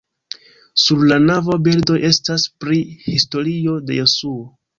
[0.83, 4.45] Sur la navo bildoj estas pri historio de Jesuo.